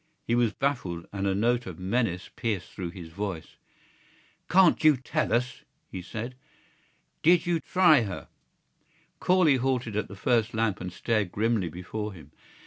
[0.25, 3.57] He was baffled and a note of menace pierced through his voice.
[4.49, 6.33] "Can't you tell us?" he said.
[7.21, 8.27] "Did you try her?"
[9.19, 12.31] Corley halted at the first lamp and stared grimly before him.